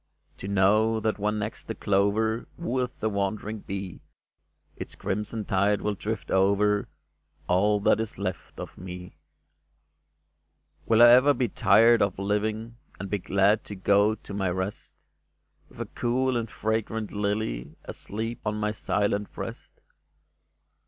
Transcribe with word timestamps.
To 0.37 0.47
know 0.47 0.99
that 0.99 1.19
when 1.19 1.37
next 1.37 1.65
the 1.67 1.75
clover 1.75 2.47
Wooeth 2.57 2.99
the 2.99 3.07
wandering 3.11 3.59
bee, 3.59 4.01
Its 4.75 4.95
crimson 4.95 5.45
tide 5.45 5.81
will 5.83 5.93
drift 5.93 6.31
over 6.31 6.87
All 7.47 7.79
that 7.81 7.99
is 7.99 8.17
left 8.17 8.59
of 8.59 8.79
me? 8.79 9.19
Will 10.87 11.03
I 11.03 11.09
ever 11.09 11.35
be 11.35 11.49
tired 11.49 12.01
of 12.01 12.17
living. 12.17 12.77
And 12.99 13.11
be 13.11 13.19
glad 13.19 13.63
to 13.65 13.75
go 13.75 14.15
to 14.15 14.33
my 14.33 14.49
rest, 14.49 15.05
With 15.69 15.79
a 15.79 15.85
cool 15.85 16.35
and 16.35 16.49
fragrant 16.49 17.11
lily 17.11 17.75
Asleep 17.85 18.39
on 18.43 18.55
my 18.55 18.71
silent 18.71 19.31
breast 19.31 19.81